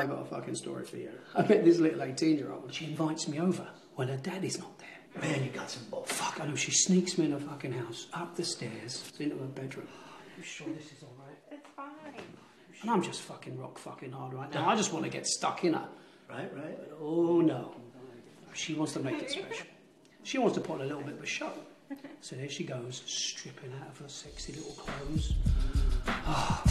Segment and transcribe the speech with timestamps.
[0.00, 1.10] I got a fucking story for you.
[1.34, 2.72] I met this little 18 year old.
[2.72, 3.66] She invites me over
[3.96, 5.22] when her daddy's not there.
[5.22, 6.10] Man, you got some balls.
[6.10, 6.54] Fuck, I know.
[6.54, 9.88] She sneaks me in her fucking house, up the stairs, into her bedroom.
[9.88, 11.36] Are You sure this is all right?
[11.50, 12.22] It's fine.
[12.82, 14.68] And I'm just fucking rock fucking hard right now.
[14.68, 15.88] I just want to get stuck in her.
[16.30, 16.78] Right, right.
[17.00, 17.74] Oh no.
[18.54, 19.66] She wants to make it special.
[20.22, 21.52] She wants to put on a little bit of a show.
[22.20, 25.34] So there she goes, stripping out of her sexy little clothes.
[26.06, 26.62] Oh,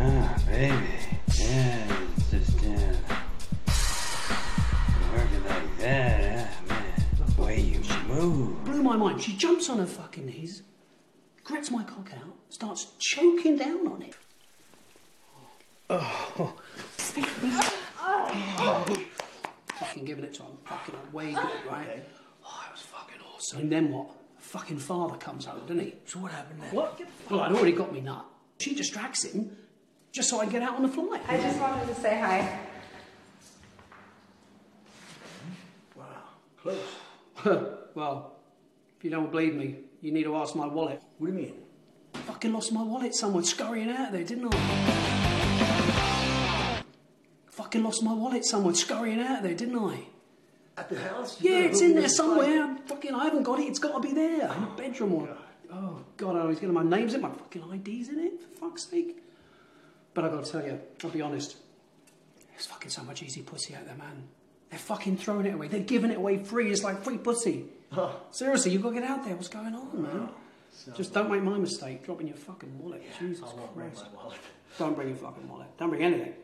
[0.00, 0.74] Ah, baby.
[1.38, 2.94] Yeah, it's just, uh,
[5.12, 6.94] working like that, huh, man?
[7.36, 8.64] The way you move.
[8.64, 9.22] Blew my mind.
[9.22, 10.62] She jumps on her fucking knees,
[11.44, 14.16] grabs my cock out, starts choking down on it.
[15.90, 16.54] Oh.
[19.66, 20.58] fucking giving it to him.
[20.64, 22.04] Fucking way good, right?
[22.44, 23.60] Oh, it was fucking awesome.
[23.60, 24.10] And then what?
[24.48, 25.92] Fucking father comes home, doesn't he?
[26.06, 26.74] So what happened then?
[26.74, 26.98] What?
[27.28, 28.24] Well, I'd already got me nut.
[28.58, 29.54] She distracts him
[30.10, 31.20] just so I can get out on the fly.
[31.28, 32.60] I just wanted to say hi.
[35.94, 36.06] Wow,
[36.62, 36.78] close.
[37.94, 38.36] well,
[38.96, 41.02] if you don't believe me, you need to ask my wallet.
[41.18, 41.54] What do you mean?
[42.14, 46.82] Fucking lost my wallet somewhere, scurrying out of there, didn't I?
[47.50, 50.06] Fucking lost my wallet somewhere, scurrying out of there, didn't I?
[50.78, 51.40] At the house?
[51.40, 52.76] Yeah, it's in there somewhere.
[52.86, 53.64] Fucking, I haven't got it.
[53.64, 55.36] It's got to be there in the bedroom or.
[55.72, 58.40] Oh God, I was getting my names in, my fucking IDs in it.
[58.40, 59.22] For fuck's sake.
[60.14, 61.56] But I've got to tell you, I'll be honest.
[62.50, 64.28] There's fucking so much easy pussy out there, man.
[64.70, 65.68] They're fucking throwing it away.
[65.68, 66.70] They're giving it away free.
[66.70, 67.66] It's like free pussy.
[68.30, 69.34] Seriously, you've got to get out there.
[69.34, 70.28] What's going on, man?
[70.96, 72.04] Just don't make my mistake.
[72.04, 73.02] Dropping your fucking wallet.
[73.18, 74.06] Jesus won't bring Christ.
[74.14, 74.38] wallet.
[74.78, 75.68] Don't bring your fucking wallet.
[75.78, 76.34] Don't bring anything.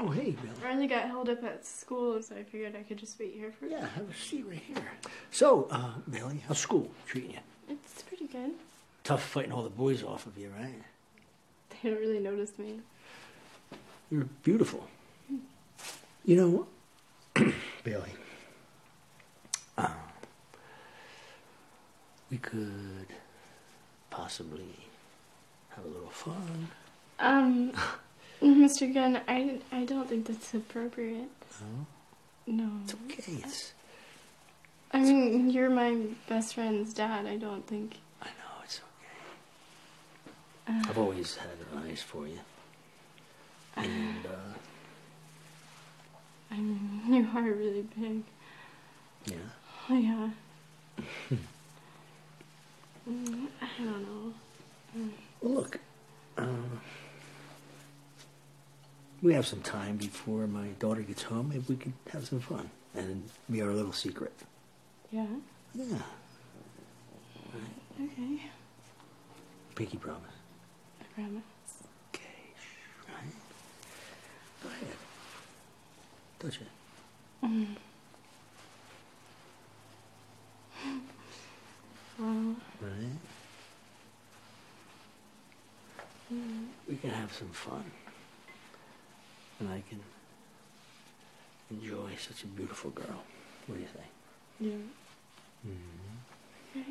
[0.00, 0.52] Oh, hey, Bill.
[0.62, 3.66] Riley got held up at school, so I figured I could just wait here for
[3.66, 3.72] you.
[3.72, 4.92] Yeah, have a seat right here.
[5.32, 7.38] So, uh, Billy, how's school treating you?
[7.68, 8.52] It's pretty good.
[9.02, 10.80] Tough fighting all the boys off of you, right?
[11.82, 12.78] They don't really notice me.
[14.08, 14.86] You're beautiful.
[16.24, 16.66] You
[17.34, 18.12] know, Bailey,
[19.76, 19.88] uh,
[22.30, 23.08] we could
[24.10, 24.76] possibly
[25.70, 26.68] have a little fun.
[27.18, 27.72] Um,
[28.42, 28.92] Mr.
[28.92, 31.28] Gunn, I, I don't think that's appropriate.
[32.46, 32.54] No?
[32.64, 32.70] No.
[32.84, 33.38] It's okay.
[33.44, 33.72] It's,
[34.92, 35.96] I mean, you're my
[36.28, 37.26] best friend's dad.
[37.26, 37.96] I don't think.
[38.22, 38.80] I know, it's
[40.68, 40.88] okay.
[40.88, 41.50] I've always had
[41.84, 42.38] eyes for you.
[43.76, 44.54] And, uh,
[46.50, 48.22] I mean, you are really big.
[49.26, 49.36] yeah.
[49.90, 50.30] Oh, yeah.
[53.08, 54.34] Mm, I don't know.
[55.40, 55.78] Well, look,
[56.36, 56.44] uh,
[59.22, 61.48] we have some time before my daughter gets home.
[61.50, 64.32] Maybe we can have some fun and be our little secret.
[65.10, 65.26] Yeah?
[65.74, 65.98] Yeah.
[68.00, 68.42] Okay.
[69.74, 70.22] Pinky promise.
[71.00, 71.42] I promise.
[72.14, 72.24] Okay.
[73.08, 73.34] Right?
[74.62, 74.96] Go ahead.
[76.38, 76.68] Touch it.
[82.20, 83.18] Well, Right?
[86.32, 86.66] Mm.
[86.88, 87.84] We can have some fun.
[89.60, 90.00] And I can
[91.70, 93.22] enjoy such a beautiful girl.
[93.66, 94.06] What do you think?
[94.60, 94.72] yeah.
[95.62, 96.80] Hmm.
[96.80, 96.90] Okay.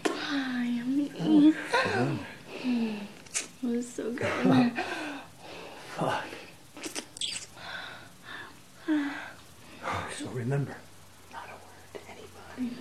[0.09, 1.09] I am
[2.63, 4.71] It was so good.
[5.95, 6.23] Fuck.
[10.17, 10.75] So remember,
[11.31, 12.77] not a word to anybody.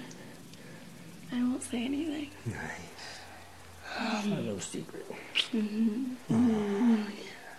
[1.33, 2.31] I won't say anything.
[2.47, 4.27] Nice.
[4.27, 5.05] no secret.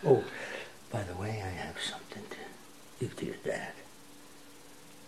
[0.05, 0.23] Oh,
[0.91, 3.71] by the way, I have something to give to your dad.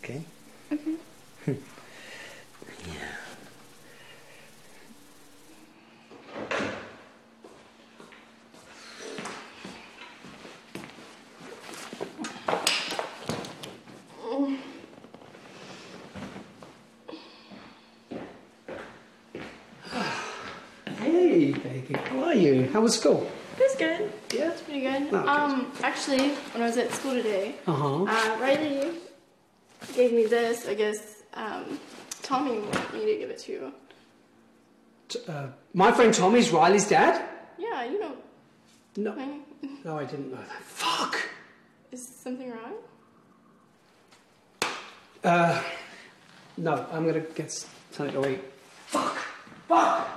[0.04, 0.24] Okay?
[0.72, 1.52] Mm-hmm.
[2.88, 3.16] yeah.
[21.00, 21.94] Hey, baby.
[21.94, 22.70] How are you?
[22.72, 23.30] How was school?
[23.80, 24.12] Good.
[24.34, 24.52] Yeah.
[24.52, 25.10] It's pretty good.
[25.10, 25.26] Good.
[25.28, 28.04] um, actually, when I was at school today, Uh huh.
[28.04, 28.92] uh, Riley
[29.96, 30.68] gave me this.
[30.68, 31.80] I guess um,
[32.22, 33.74] Tommy wanted me to give it to you.
[35.28, 37.24] Uh, my friend Tommy's Riley's dad?
[37.58, 38.14] Yeah, you know.
[38.98, 39.16] No.
[39.86, 40.62] No, I didn't know that.
[40.64, 41.18] Fuck!
[41.92, 42.76] Is something wrong?
[45.24, 45.62] Uh,
[46.58, 48.40] no, I'm gonna get something to eat.
[48.88, 49.16] Fuck!
[49.68, 50.09] Fuck!